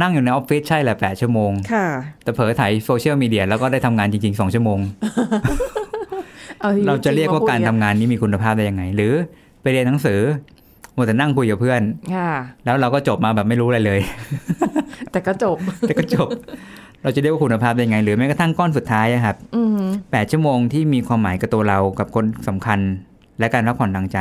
[0.00, 1.86] นั่งอยู่ในออฟฟิศใช่แหละแปดชั่วโมง ค่ะ
[2.22, 4.78] แต่เผลอถ่ายโซเชียลมีเดียแล้วก็ได้ทำงานจริงๆสองชั่วโมง
[6.62, 9.12] อชีวิตเราจะเรียกว่าจงมการพูดทำงานนี้มีคุณภาพได้ยังไง หรือ
[9.62, 10.20] ไปเรียนหนังสือ
[10.96, 11.82] มัวแต่นั่งคุยกับเพื่อน
[12.14, 12.30] ค่ะ
[12.64, 14.00] แล้วเราก็จบมาแบบไม่รู้อะไรเลย
[15.12, 16.28] แต่ก็จบ แต่ก็จบ
[17.02, 22.78] เราจะเรียกว่าคุณภาพได้ยังไง หรือแม้กระทั่งก้อนสุดท้ายอะครับอือหือแปดชั่วโมงที่มีความหมายกับตัวเรากับคนสำคัญ
[23.38, 24.18] และการพักผ่อนทางใจ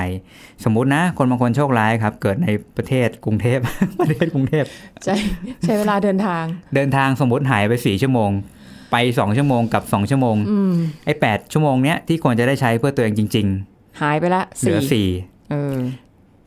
[0.63, 3.59] สมมุตินะ คนบางคนโชคร้ายครับ เกิดในประเทศกรุงเทพ
[3.99, 4.63] ประเทศกรุงเทพ
[5.03, 5.15] ใช้
[5.63, 6.43] ใช้เวลาเดินทาง
[6.75, 8.31] เดินทางสมมติหายไปสี่ชั่วโมง
[8.91, 10.73] ไปสองชั่วโมงกับสองชั่วโมงอืม
[11.05, 13.47] ไอ้แปดชั่วโมงเนี้ยที่ควรจะได้ใช้เพื่อตัวเองจริง
[14.01, 15.07] หายไปละๆเหลือสี่
[15.51, 15.77] เออ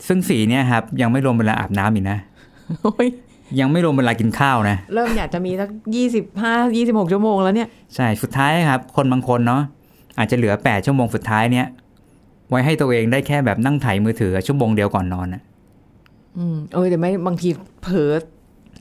[0.06, 2.18] ซึ่งสี่เนี่ยครับ ยังไม่รวมเวลาอาบน้ำอีกนะ
[2.82, 3.08] โอ้ย
[3.60, 9.62] ยังไม่รวมเวลากินข้าวนะ เริ่มอยากจะมีสักยี่สิบห้ายี่สิบหกชั่วโมงแล้วเนี่ย ใช่ สุดท้ายครับ คนบางคนเนาะ
[10.18, 11.66] อาจจะเหลือแปดชั่วโมงสุดท้ายเนี้ย
[12.50, 15.42] ไว้ให้ตัวเองได้แค่แบบนั่งไถมือถือชั่วโมงเดียวก่อนนอนอะ
[16.38, 17.48] อืมเออแต่ไม่บางที
[17.82, 18.12] เผลอ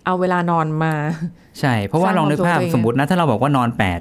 [0.05, 0.93] เอาเวลานอนมา
[1.59, 3.99] ใช่ เพราะว่าสร้างลองนึกภาพความสุขตัวเองสมมตินะถ้าเราบอกว่านอนแปด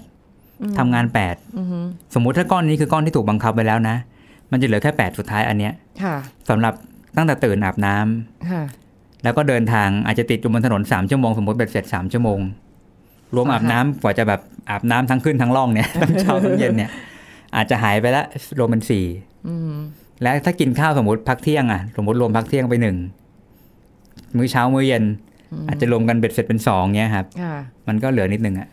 [0.79, 1.85] ทำงานแปดอือหือ
[2.15, 3.97] สมมุติถ้าก้อนนี้คือก้อนที่ถูกบังคับไปแล้วนะ
[4.53, 6.17] มันจะเหลือแค่แปดสุดท้ายอันเนี้ยค่ะ
[6.49, 6.75] สำหรับ
[7.17, 8.63] ตั้งแต่ตื่นอาบน้ำค่ะ
[9.25, 12.39] แล้วก็เดินทางอาจจะติดอยู่บนถนนสามชั่วโมงสมมติเบ็ดเสร็จสามชั่วโมง
[13.35, 16.91] รวมอาบน้ำกว่าจะแบบอาบน้ำทั้งขึ้นทั้งล่องเนี่ยทั้งเช้าทั้งเย็นเนี่ย
[17.57, 18.25] อาจจะหายไปละ
[18.59, 19.34] รวมเป็นสี่อืม
[20.23, 22.97] และถ้ากินข้าวสมมติพักเที่ยงอะ สมมติรวมพักเที่ยงไปหนึ่ง
[24.37, 25.05] มื้อเช้ามื้อเย็น
[25.69, 27.55] อาจจะรวมกันเบ็ดเสร็จเป็นสองเนี้ยครับค่ะ
[27.89, 28.69] มันก็เหลือนิดนึงอะ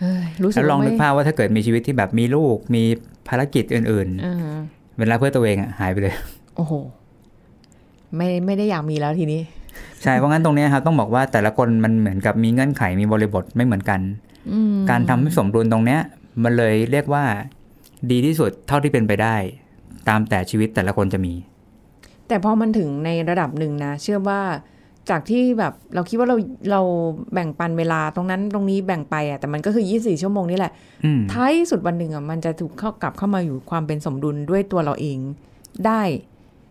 [0.00, 2.82] เฮ้ยรู้สึกแล้วลองว่านึกไม่ภาพว่าถ้าเกิดมีชีวิตที่แบบมีลูกมี
[3.28, 6.14] ภารกิจอื่นอ่าๆเวลาเพื่อตัวเองอะหายไปเลย
[6.56, 6.72] โอ้โห
[8.16, 9.40] ไม่ไม่ได้อยากมีแล้วทีนี้
[10.02, 14.00] ใช่เพราะงั้นตรงเนี้ยครับต้องบอกว่าแต่ละคนมันเหมือนกับมีเงื่อนไขมีบริบทไม่เหมือนกัน
[14.52, 16.00] อืมการทำให้สมดุลตรงเนี้ย
[16.44, 17.24] มันเลยเรียกว่า
[18.10, 19.36] ดีที่สุดเท่าที่เป็นไปได้
[20.10, 21.34] ตามแต่ชีวิตแต่ละคนจะมี
[22.28, 24.40] แต่พอมันถึงในระดับหนึ่งนะ เชื่อว่า
[25.10, 26.36] จากที่แบบเราคิดว่าเรา
[26.70, 26.80] เรา
[27.32, 30.72] แบ่งปันเวลาตรงนั้นตรงนี้แบ่งไปอะแต่มันก็คือ 24 ชั่วโมงนี่แหละ
[31.04, 35.18] อืมท้ายสุดวันหนึ่งอะมันจะถูกเข้ากลับเข้ามาอยู่ความเป็นสมดุลด้วยตัวเราเอง
[35.86, 36.02] ได้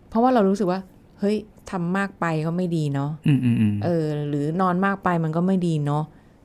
[0.08, 0.80] เพราะว่าเรารู้สึกว่า
[1.18, 1.36] เฮ้ย
[1.70, 6.04] ทำมากไปก็ไม่ดีเนาะอืมอืมอืมเออ หรือนอนมากไปมันก็ไม่ดีเนาะ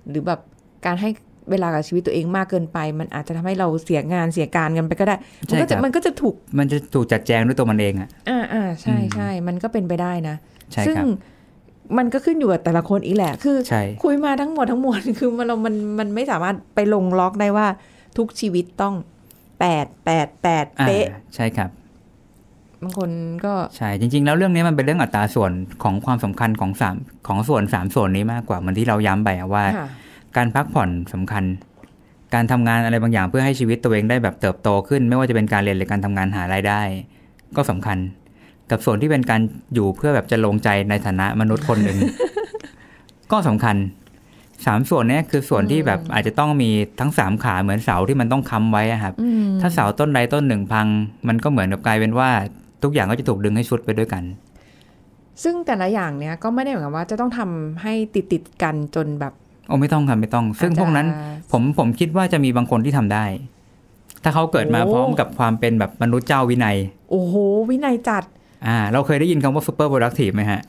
[0.09, 0.39] หรือแบบ
[0.85, 1.09] การให้
[1.51, 5.15] เวลากับชีวิตตัวเองมากเกินไป มันอาจจะทำให้เราเสียงานเสียการกันไปก็ได้
[5.49, 10.35] มันก็จะมันก็จะถูกมันจะถูกจัดแจงด้วยตัวมันเองอะอ่าอ่าใช่อืมใช่มันก็เป็นไปได้นะ
[10.71, 11.07] ใช่ซึ่งครับ
[11.97, 17.67] มันก็ขึ้นอยู่กับแต่ละคนอีกแหละ คือใช่คุยมาทั้งหมดทั้งมวลคือมันเรามันมันไม่สามารถไปลงล็อกได้ว่า
[18.17, 18.95] ทุกชีวิตต้อง
[19.59, 21.05] แปดแปดแปดอ่าเป๊ะ
[21.35, 21.69] ใช่ครับ
[22.83, 23.09] บางคน
[23.45, 25.51] ก็ใช่จริง ๆ แล้วเรื่องนี้มันเป็นเรื่องอัตราส่วน
[25.83, 26.95] ของความสำคัญของสาม
[27.27, 29.87] ของส่วนสามส่วนนี้มากกว่าเหมือนที่เราย้ำไปอะว่าค่ะ
[30.37, 31.43] การพักผ่อนสำคัญ
[32.33, 36.81] การทำงานอะไรบางอย่างเพื่อให้ชีวิตตัวเองได้แบบเติบโตขึ้น ไม่ว่าจะเป็นการเรียนหรือการทำงานหารายได้
[37.55, 37.97] ก็สำคัญ
[38.71, 39.41] กับส่วนที่เป็นการ
[39.73, 41.97] อยู่เพื่อแบบจะลงใจในฐานะมนุษย์คนหนึ่ง
[43.31, 43.75] ก็สำคัญ
[44.65, 46.69] สามส่วนเนี้ยคือส่วนที่แบบอาจจะต้องมี
[46.99, 50.87] ทั้งสามขาเหมือนเสาที่มันต้องค้ำไว้อะครับอืมถ้าเสาต้นใดต้นหนึ่งพัง
[51.27, 52.29] มันก็เหมือนกับกลายเป็นว่า
[52.83, 54.23] ทุกอย่างก็จะถูกดึงให้ชุดไปด้วยกัน
[55.43, 59.33] ซึ่งแต่ละอย่างเนี้ยก็ไม่ได้หมายความว่าจะต้องทำให้ติดติดๆกันจนแบบ
[59.67, 63.25] โอ้ไม่ต้องครับไม่ต้อง ซึ่งพวกนั้นอาจจะผมผมคิดว่าจะมีบางคนที่ทำได้
[64.23, 66.77] ถ้าเขาเกิดมาโอ้พร้อมกับความเป็นแบบมนุษย์เจ้าวินัย
[67.11, 67.33] โอ้โห
[67.69, 68.23] วินัยจัด
[68.67, 70.61] อ่า เราเคยได้ยินคำว่า super productive ไหมฮะ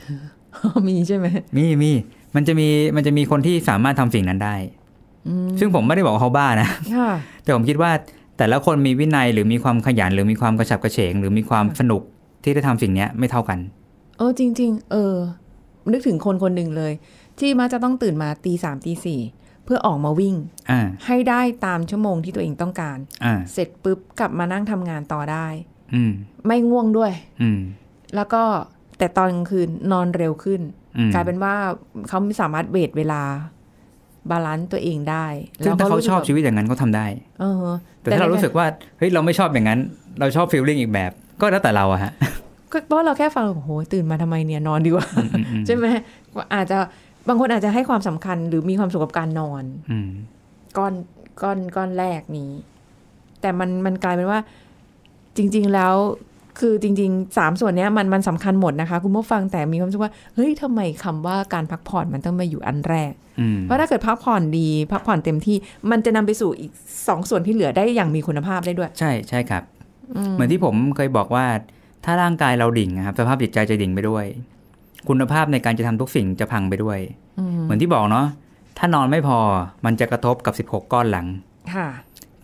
[0.89, 1.93] มีใช่ไหมมีมี
[2.35, 4.55] มันจะมีมันจะมีคนที่สามารถทำสิ่งนั้นได้
[5.29, 7.11] อืมซึ่งผมไม่ได้บอกว่าเขาบ้านะค่ะ
[7.43, 7.91] แต่ผมคิดว่า
[8.39, 12.03] แต่ละคนมีวินัยหรือมีความขยัน หรือมีความกระฉับกระเฉง หรือมีความสนุก
[12.43, 13.59] ที่ได้ทำสิ่งเนี้ยไม่เท่ากัน
[14.19, 15.15] เออจริง ๆ เออ
[15.93, 16.93] นึกถึงคนคนหนึ่งเลย
[17.41, 19.21] ที่มักจะต้องตื่นมาตีสามตีสี่
[19.65, 20.35] เพื่อออกมาวิ่ง
[20.71, 25.47] อ่าให้ได้ตามชั่วโมงที่ตัวเองต้องการอ่าเสร็จปุ๊บกลับมานั่งทำงานต่อได้
[25.95, 26.13] อืม
[26.47, 27.61] ไม่ง่วงด้วยอืม
[28.15, 28.43] แล้วก็
[28.99, 30.61] แต่ตอนกลางคืนนอนเร็วขึ้น
[30.99, 31.55] อืมกลายเป็นว่า
[32.09, 33.23] เขาไม่สามารถ weight เวลา
[34.31, 35.27] balance ตัวเองได้
[35.65, 37.07] ซึ่งถ้าเขารู้สึชกอบแบบชีวิตอย่างนั้นเขาทำได้
[37.41, 38.67] เออแต่ถ้าเรารู้สึกว่า
[38.99, 39.81] เฮ้ยเราไม่ชอบอย่างนั้น
[40.19, 42.13] เราชอบฟีลลิ่งอีกแบบ ก็แล้วแต่เราอะฮะ
[42.73, 45.87] ก็เพราะเราแค่ฟังโอ้โหตื่นมาทำไมเนี่ยนอนดีกว่าอืมอืมใช่ไหม
[46.37, 46.79] ว่าอาจจะ
[47.29, 50.11] บางคนอาจจะให้ความสำคัญหรือมีความสุขกับการนอนอืม
[50.79, 50.93] ก้อน
[51.43, 52.51] ก้อนก้อนแรกนี้
[53.41, 54.41] แต่มันมันกลายเป็นว่า
[55.37, 55.95] จริง ๆแล้ว
[56.59, 65.57] คือจริงๆสามส่วนเนี้ยมันมันสำคัญหมดนะคะ คุณผู้ฟังแต่มีความรู้สึกว่าเฮ้ยทำไมคำว่าการพักผ่อนมันต้องมาอยู่อันแรกอืมเพราะถ้าเกิดพักผ่อนดี พักผ่อนเต็มที่
[65.91, 66.71] มันจะนำไปสู่อีก
[67.09, 69.63] สองส่วนที่เหลือได้อย่างมีคุณภาพได้ด้วย ใช่ใช่ครับ
[70.33, 71.47] เหมือนที่ผมเคยบอกว่า
[72.05, 74.25] ถ้าร่างกายเราดิ่งนะครับสภาพจิตใจจะดิ่งไปด้วย
[75.09, 76.99] คุณภาพในการจะทำทุกสิ่งจะพังไปด้วย
[77.63, 78.27] เหมือนที่บอกเนาะ
[78.79, 79.39] ถ้านอนไม่พอ
[79.85, 81.27] มันจะกระทบกับ 16 ก้อนหลัง
[81.75, 81.87] ค่ะ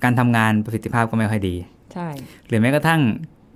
[0.02, 1.54] การทำงานประสิทธิภาพก็ไม่ค่อยดี
[1.92, 2.08] ใช่
[2.48, 3.00] หรือแม้กระทั่ง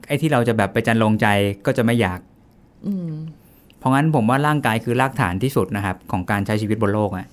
[0.08, 1.26] ไอ้ที่เราจะแบบไปจันลงใจ
[1.66, 2.20] ก็จะไม่อยาก
[2.86, 3.10] อืม
[3.78, 7.26] เพราะงั้นผมว่าร่างกายคือรากฐานที่สุดนะครับ ของการใช้ชีวิตบนโลกอะ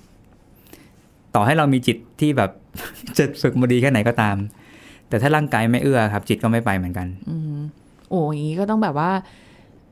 [1.34, 2.50] ต่อให้เรามีจิตที่แบบ
[3.18, 4.36] จะฝึกมาดีแค่ไหนก็ตาม
[5.08, 7.58] แต่ถ้าร่างกายไม่เอื้อครับ จิตก็ไม่ไปเหมือนกัน อืม
[8.10, 9.10] โอ้อย่างนี้ก็ต้องแบบว่า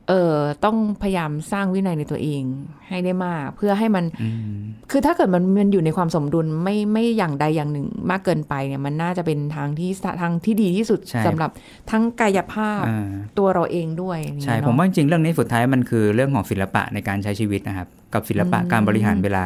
[0.09, 0.35] เออ
[0.65, 2.43] ต้องพยายามสร้างวินัยในตัวเอง
[2.87, 11.49] ให้ได้มาก เพื่อให้มันอืมคือถ้าเกิดมันมันอยู่ในความสมดุลไม่ไม่อย่างใดอย่างหนึ่งมากเกินไปเนี่ยมันน่าจะเป็นทางที่ทางที่ดีที่สุดใช่สำหรับ
[11.91, 19.45] ทั้งกายภาพอ่าตัวเราเองด้วยอย่างเงี้ยใช่เนอะผมว่าจริงๆเรื่องนี้สุดท้ายมันคือเรื่องของศิลปะในการใช้ชีวิตนะครับ กับศิลปะการบริหารเวลา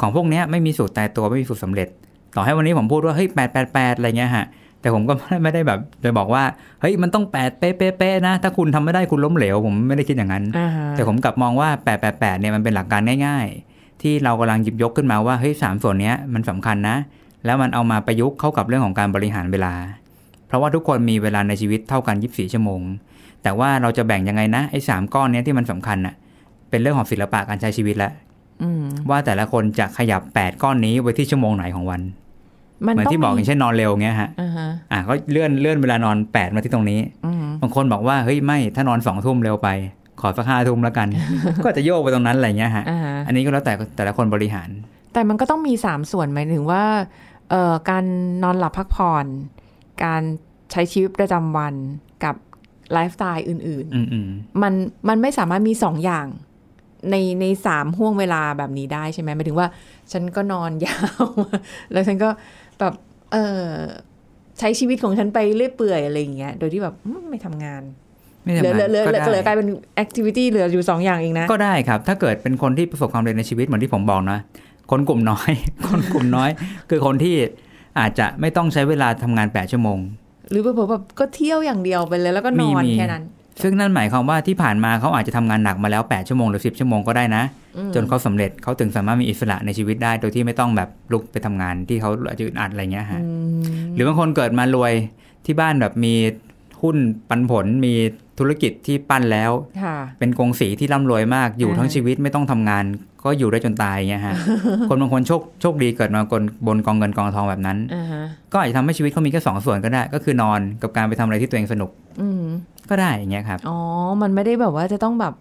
[0.00, 1.88] ของพวกเนี้ยไม่มีสูตรตายตัวไม่มีสูตรสำเร็จ
[2.36, 4.46] ต่อให้วันนี้ผมพูดว่าเฮ้ยแปดแปดแปดอะไรเงี้ยฮะ
[4.84, 6.44] แต่ผมก็ไม่ได้แบบจะบอกว่า
[6.80, 11.68] เฮ้ยมันต้องแปดเป๊ะเป๊ะเป๊ะนะ ถ้าคุณทำไม่ได้คุณล้มเหลว ผมไม่ได้คิดอย่างนั้นอ่าฮะแต่ผมกลับมองว่า
[12.04, 16.96] 888เนี่ยมันเป็นหลักการง่าย ๆ ที่เรากำลังหยิบยกขึ้นมาว่าเฮ้ยสามส่วนเนี้ยมันสำคัญนะ
[17.44, 19.74] แล้วมันเอามาประยุกต์เข้ากับเรื่องของการบริหารเวลา
[20.46, 22.80] เพราะว่าทุกคนมีเวลาในชีวิตเท่ากัน24ชั่วโมง
[23.42, 26.14] แต่ว่าเราจะแบ่งยังไงนะไอ้สามก้อนเนี้ยที่มันสำคัญน่ะ
[26.70, 28.12] เป็นเรื่องของศิลปะการใช้ชีวิตแล้ว
[28.62, 32.00] อืมว่าแต่ละคนจะขยับ8ก้อนนี้ไว้ที่ชั่วโมงไหนของวัน
[32.86, 39.68] มันเหมือนต้องที่บอกอมีย่างเช่นนอนเร็วเงี้ยฮะอ่าฮะอะก็เลื่อนเลื่อนเวลานอน8มาที่ตรงนี้อืมบางคนบอกว่าเฮ้ยไม่ถ้านอนสองทุ่มเร็วไป
[40.20, 41.08] ขอสักห้าทุ่มแล้วกัน
[41.64, 44.68] ก็จะโยกไปตรงนั้นอะไรเงี้ยฮะอ่าฮะอันนี้ก็แล้วแต่แต่ละคนบริหาร
[45.12, 46.84] แต่มันก็ต้องมีสามส่วนหมายถึงว่า
[47.50, 48.04] เอ่อการ
[48.42, 49.26] นอนหลับพักผ่อน
[50.04, 50.22] การ
[50.72, 51.74] ใช้ชีวิตประจำวัน
[52.24, 52.34] กับ
[52.92, 54.72] ไลฟ์สไตล์อื่นอืมอืมๆมัน
[55.08, 56.26] มันไม่สามารถมีสองอย่าง
[57.10, 59.68] ในในสามห้วงเวลาแบบนี้ได้ใช่ไหมหมายถึงว่า
[60.12, 61.24] ฉันก็นอนยาว
[61.92, 62.28] แล้วฉันก็
[62.80, 62.94] แบบ
[63.32, 63.68] เออ
[64.58, 67.82] ใช้ชีวิตของฉันไปเรื่อยเปื่อยอะไรอย่างเงี้ย โดยที่แบบอืมไม่ทำงาน
[68.44, 74.38] ไม่เหลือทำเหลืงาอนเหลือก็เหลือกลายได้เป็น activity เหลืออยู่สองอย่างเองนะ ก็ได้ครับ ถ้าเกิดเป็นคนที่ประสบความสำเร็จในชีวิตเหมือนที่ผมบอกนะ
[74.90, 75.50] คนกลุ่มน้อย
[75.88, 76.50] คนกลุ่มน้อย
[76.90, 77.34] คือคนที่
[77.98, 79.98] อาจจะไม่ต้องใช้เวลาทำงาน8ชั่วโมง
[80.50, 83.24] หรือเผื่อๆแบบก็เที่ยวอย่างเดียวไปเลยแล้วก็นอนมีมีแค่นั้น
[83.62, 87.42] ซึ่งนั่นหมายความว่าที่ผ่านมาเขาอาจจะทำงานหนักมาแล้ว 8 ชั่วโมงหรือ 10 ชั่วโมงก็ได้นะ
[87.94, 93.20] จนเขาสำเร็จเขาถึงสามารถมีอิสระในชีวิตได้ โดยที่ไม่ต้องแบบลุกไปทำงานที่เขาอาจจะอึดอัดอะไรเงี้ยฮะ
[93.94, 94.92] หรือบางคนเกิดมารวย
[95.46, 96.14] ที่บ้านแบบมี
[96.82, 96.96] หุ้น
[97.28, 97.94] ปันผลมี
[98.38, 99.50] ธุรกิจที่ปั้นแล้ว
[99.84, 102.84] ค่ะเป็นกงสีที่ร่ำรวยมากอยู่อ่าทั้งชีวิตไม่ต้องทำงาน
[103.24, 104.34] ก็อยู่ได้จนตายเงี้ยฮะ
[104.88, 111.90] คนบางคนโชคโชคดีเกิดมาบนบนกองเงินกองทองแบบนั้นอ่าฮะก็อาจจะทำให้ชีวิตเขามีแค่สองส่วนก็ได้ ก็คือนอนกับการไปทำอะไรที่ตัวเองสนุก
[112.20, 112.44] อืม
[112.90, 113.78] ก็ได้อย่างเงี้ยครับ อ๋อ
[114.22, 115.34] มันไม่ได้แบบว่าจะต้องแบบ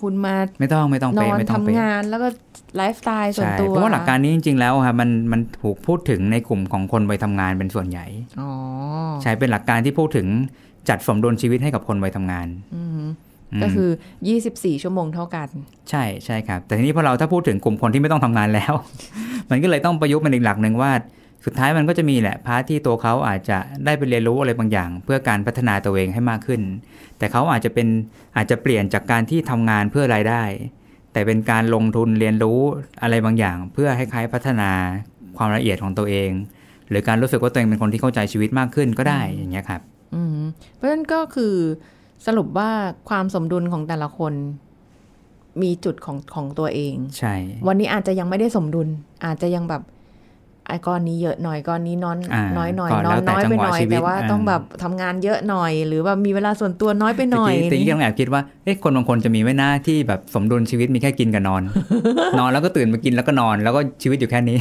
[0.00, 2.28] คุณมาไม่ต้องไม่ต้องนไปอนไม่ต้องทำไปงานแล้วก็
[2.76, 8.06] ไลฟ์สไตล์ส่วนใช่ตัวเพราะว่าหลักการนี้จริง ๆ แล้วครับมันมันถูกพูดถึงในกลุ่มของคนวัยทำงานเป็นส่วนใหญ่
[8.40, 8.50] อ๋อ
[9.22, 10.26] ใช้เป็นหลักการที่พูดถึง
[10.88, 13.02] จัดสมดุลชีวิตให้กับคนวัยทำงานอืม
[13.58, 13.90] มก็คือ
[14.36, 15.48] 24 ชั่วโมงเท่ากัน
[15.90, 18.72] ใช่ใช่ครับ แต่ทีนี้พอเราถ้าพูดถึงกลุ่มคนที่ไม่ต้องทำงานแล้ว
[19.50, 20.90] มันก็เลยต้องประยุกต์เป็นอีกหลักหนึ่งว่า
[21.44, 26.62] สุดท้ายมันก็จะมีแหละพาร์ทที่ตัวเขาอาจจะได้ไปเรียนรู้อะไรบางอย่าง เพื่อการพัฒนาตัวเองให้มากขึ้น
[27.18, 27.88] แต่เขาอาจจะเป็น
[28.36, 30.42] อาจจะเปลี่ยนจากการที่ทำงานเพื่อรายได้
[31.12, 32.58] แต่เป็นการลงทุนเรียนรู้
[33.02, 34.70] อะไรบางอย่าง เพื่อให้คล้ายๆพัฒนา
[35.38, 36.30] ความละเอียดของตัวเอง
[36.88, 39.80] หรือการรู้สึกว่าตัวเองเป็นคนที่เข้าใจชีวิตมากขึ้นก็ได้อย่างเงี้ยครับ
[40.14, 40.38] อืม
[40.74, 41.54] เพราะฉะนั้นก็คือ
[42.26, 42.70] สรุปว่า
[43.08, 44.32] ความสมดุลของแต่ละคน
[45.62, 47.34] มีจุดของของตัวเอง ใช่
[47.68, 48.88] วันนี้อาจจะยังไม่ได้สมดุล
[49.24, 49.82] อาจจะยังแบบ
[50.68, 61.62] ไอ้ก้อนนี้เยอะหน่อยก้อนนี้นอนอ่าน้อยหน่อยก็นแล้อวนแต่น้อยไปจังหวะหน่อยชีวิตแต่ว่าอ่าต้องแบบทำงานเยอะหน่อย หรือแบบมีเวลาส่วนตัวน้อยไปหน่อยแต่ที่ต้องแอบคิดว่าเอ๊ะคนบางคนจะมีไม่น่าที่แบบสมดุลชีวิตมีแค่กินกับนอน
[62.38, 64.58] นอนแล้วก็ตื่นมากินแล้วก็นอน แล้วก็ชีวิตอยู่แค่นี้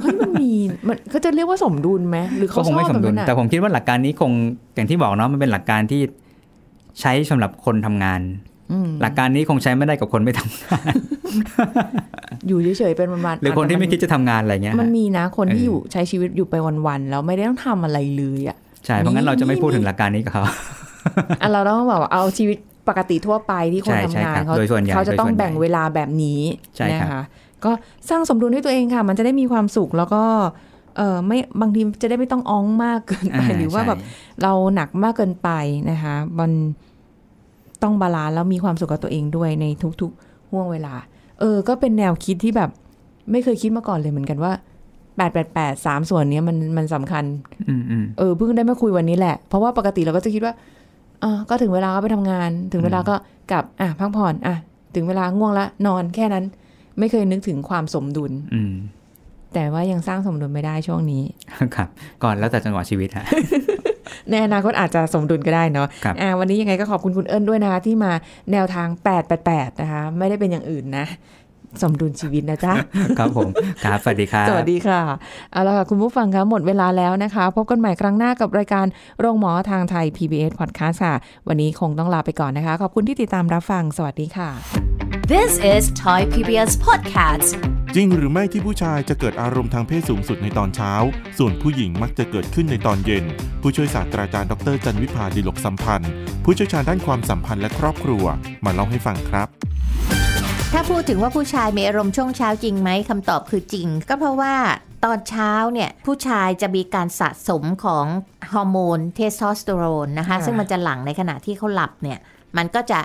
[0.00, 0.50] เฮ้ยมันมี
[0.86, 4.32] มันเขาจะเรียกว่าสมดุลไหมหรือก็เขาคชงอบไม่สแบมบดุลนั้นแต่อะผมคิดว่าหลักการนี้คง
[4.74, 6.00] อย่างที่บอกเนาะมันเป็นหลักการที่
[7.00, 8.47] ใช้สำหรับคนทำงานอืม
[9.02, 10.92] หลักการนี้คงใช้ไม่ได้กับคนไม่ทำงาน
[12.48, 16.54] อยู่เฉยๆเป็นวันๆหรือคนที่ไม่คิดจะทำงานอะไรเงี้ย มันมีนะคนที่เออออยู่ใช้ชีวิตอยู่ไป
[16.86, 26.40] วันๆแล้วไม่ได้ต้องทำอะไรเลยอะใช่เพราะงั้นเราจะไม่พูดถึงหลักการนี้กับเขาอะเราต้องแบบว่าเอาชีวิตปกติทั่วไปที่คนใช่ทำใช่งานครับเขาโดยส่วนใหญ่เขาจะต้องโดยส่วนใหญ่แบ่งเวลาแบบนี้
[26.76, 27.22] ใช่ครับนะคะ
[27.64, 27.70] ก็
[28.10, 30.22] สร้างสมดุลให้ตัวเองค่ะ มันจะได้มีความสุขแล้วก็
[30.96, 33.98] เออไม่บางทีจะได้ไม่ต้องอ้องมากเกินไปอ่าหรือว่าใช่แบบ
[34.42, 35.50] เราหนักมากเกินไป
[35.90, 36.50] นะคะมัน
[37.82, 39.64] ต้อง balance แล้วมีความสุขกับตัวเองด้วยใน
[40.00, 40.94] ทุกๆห้วงเวลา
[41.40, 42.70] เออ ก็เป็นแนวคิดที่แบบ
[43.30, 44.52] ไม่เคยคิดมาก่อนเลยเหมือนกันว่า
[45.16, 47.24] แปดแปดแปดสามส่วนเนี้ยมันมันสำคัญ
[47.68, 50.54] อืมอืมเออเพิ่งได้มาคุยวันนี้แหละ เพราะว่าปกติเราก็จะคิดว่า
[51.22, 53.14] อ่าก็ถึงเวลาก็ไปทำงาน ถึงเวลาก็
[53.50, 54.56] กลับอะพักผ่อนอะ
[54.94, 56.44] ถึงเวลาง่วงละนอนแค่นั้น
[56.98, 58.72] ไม่เคยนึกถึงความสมดุล อืม
[59.54, 61.22] แต่ว่ายังสร้างสมดุลไม่ได้ช่วงนี้
[61.76, 61.88] ครับ
[62.22, 63.24] ก่อนแล้วแต่จังหวะชีวิตฮะ
[64.30, 68.12] ในอนาคตอาจจะสมดุลก็ได้เนาะครับอ่าวันนี้ยังไงก็ขอบคุณคุณเอิญด้วยนะคะที่มา
[68.52, 68.88] แนวทาง
[69.34, 71.06] 888 นะคะ ไม่ได้เป็นอย่างอื่นนะ
[71.82, 72.74] สมดุลชีวิตนะจ๊ะ
[73.18, 73.48] ครับผม
[73.84, 75.00] ครับสวัสดีครับสวัสดีค่ะ
[75.52, 78.86] เอาละค่ะ คุณผู้ฟังคะหมดเวลาแล้วนะคะ พบกันใหม่ครั้งหน้ากับรายการ
[79.20, 81.14] โรงหมอทางไทย PBS Podcast ค่ะ
[81.48, 84.50] วันนี้คงต้องลาไปก่อนนะคะ ขอบคุณที่ติดตามรับฟัง สวัสดีค่ะ
[85.32, 90.92] This is Thai PBS Podcast จริงหรือไม่ที่ผู้ชายจะเกิดอารมณ์ทางเพศสูงสุดในตอนเช้า
[91.38, 93.24] ส่วนผู้หญิงมักจะเกิดขึ้นในตอนเย็น
[93.62, 96.10] ผู้ช่วยศาสตราจารย์ดรจันวิพาดิลกสัมพันธ์
[96.44, 98.24] ผู้เชี่ยวชาญด้านความสัมพันธ์และครอบครัว
[98.64, 99.48] มาเล่าให้ฟังครับ
[100.72, 104.54] ถ้าพูดถึงว่าผู้ชายมีอารมณ์ช่วงเช้าจริงไหมคำตอบคือจริง ก็เพราะว่า
[105.04, 108.06] ตอนเช้าเนี่ยผู้ชายจะมีการสะสมของ
[108.52, 112.18] ฮอร์โมนเทสโทสเตอโรนนะคะค่ะซึ่งมันจะหลั่งในขณะที่เขาหลับเนี่ย
[112.56, 113.00] มันก็จะ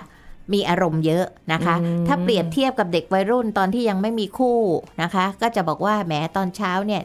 [0.52, 4.60] มีอารมณ์เยอะนะคะอืมถ้าเปรียบเทียบกับเด็กวัยรุ่นตอนที่ยังไม่มีคู่
[5.02, 7.02] นะคะ ก็จะบอกว่าแหมตอนเช้าเนี่ย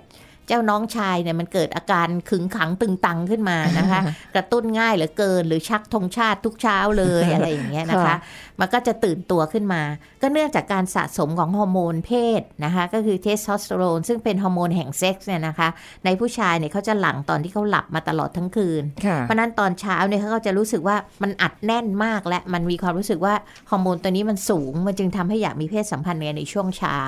[0.48, 4.02] เจ้าน้องชายเนี่ยมันเกิดอาการขึงขังตึงตังขึ้นมานะคะ
[4.36, 8.18] กระตุ้นง่ายเหลือเกิน หรือชักธงชาติทุกเช้าเลยอะไรอย่างเงี้ยนะคะค่ะ
[8.60, 9.82] มันก็จะตื่นตัวขึ้นมา
[10.22, 15.70] ก็เนื่องจากการสะสมของฮอร์โมนเพศนะคะ ก็คือเทสโทสเตอโรนซึ่งเป็นฮอร์โมนแห่งเซ็กซ์เนี่ยนะคะ
[16.06, 23.34] ในผู้ชายเนี่ยเขาจะหลั่งตอนที่เขาหลับมาตลอดทั้งคืนค่ะเพราะฉะนั้นตอนเช้าเนี่ยเขาก็จะรู้สึกว่ามันอัดแน่นมากและมันมีความรู้สึกว่า
[23.70, 27.00] ฮอร์โมนตัวนี้มันสูง มันจึงทำให้อยากมีเพศสัมพันธ์กันในช่วงเช้า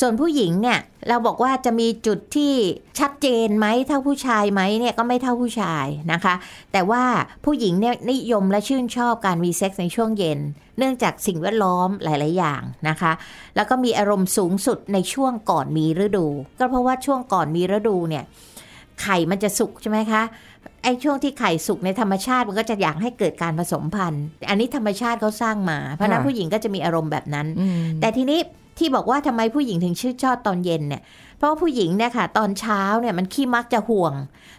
[0.00, 2.52] ส่วนผู้หญิงเนี่ยเราบอกว่าจะมีจุดที่
[2.98, 6.34] ชัดเจนไหมเท่าผู้ชายไหมเนี่ยก็ไม่เท่าผู้ชายนะคะ
[6.72, 7.02] แต่ว่า
[7.44, 10.40] ผู้หญิงเนี่ยนิยมและชื่นชอบการมีเซ็กส์ในช่วงเย็น
[10.78, 13.12] เนื่องจากสิ่งแวดล้อมหลาย ๆ อย่างนะคะ
[13.56, 16.26] แล้วก็มีอารมณ์สูงสุดในช่วงก่อนมีฤดู
[16.58, 18.24] ก็เพราะว่าช่วงก่อนมีฤดูเนี่ย
[19.02, 20.22] ไข่มันจะสุกใช่ไหมคะ
[20.82, 28.40] ไอ้ช่วงที่ไข่สุกในธรรมชาติมันก็จะอยากให้เกิดการผสมพันธุ์ อันนี้ธรรมชาติเขาสร้างมา เพราะฉะนั้นค่ะผู้หญิงก็จะมีอารมณ์แบบนั้นอืมแต่ทีนี้
[28.78, 31.02] ที่บอกว่าทำไมผู้หญิงถึงชื่นชอบตอนเย็นเนี่ย
[31.38, 34.14] เพราะผู้หญิงเนี่ยค่ะ ตอนเช้าเนี่ยมันขี้มักจะห่วง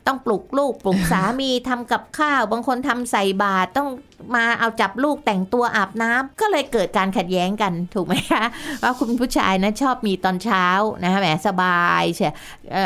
[0.07, 3.89] ต้องปลุกลูกปลุกสามีทำกับข้าว บางคนทำใส่บาตรต้อง
[4.35, 8.43] มาเอาจับลูกแต่งตัวอาบน้ำก็เลยเกิดการขัดแย้งกันถูกไหมคะ
[8.83, 10.65] ว่าคุณผู้ชายนะชอบมีตอนเช้า
[11.03, 12.33] นะคะแหมสบายเชีย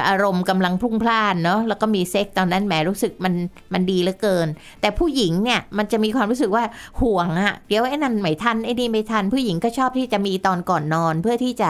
[0.07, 3.33] อารมณ์กำลังพุ่งพล่านเนาะแล้วก็มีเซ็กส์ตอนนั้นแหมรู้สึกมัน
[3.73, 4.47] มันดีเหลือเกิน
[4.81, 6.63] แต่ผู้หญิงเนี่ยมันจะมีความรู้สึกว่า
[7.01, 11.69] ห่วงอะเดี๋ยวไอ้นั่นไม่ทันไอ้นี่ไม่ทัน ผู้หญิงก็ชอบที่จะมีตอนก่อนนอนเพื่อที่จะ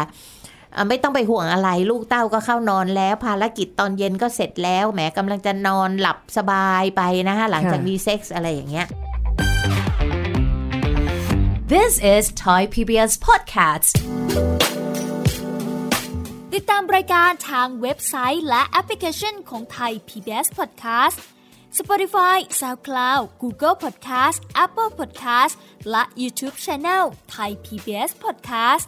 [0.88, 8.88] ไม่ต้องไปห่วงอะไรลูกเต้าก็เข้านอนแล้ว ภารกิจตอนเย็นก็เสร็จแล้วแหมกำลังจะนอนหลับสบายไปนะคะหลังจากค่ะมีเซ็กส์อะไรอย่างเงี้ย
[11.73, 13.91] This is Thai PBS Podcast
[16.53, 21.17] ติดตามรายการทางเว็บไซต์และแอปพลิเคชันของไทย PBS Podcast
[21.79, 25.53] Spotify SoundCloud Google Podcast Apple Podcast
[25.91, 27.03] และ YouTube Channel
[27.36, 28.88] Thai PBS Podcast